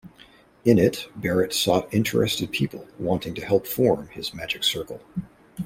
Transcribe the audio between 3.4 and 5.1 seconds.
help form his magic circle.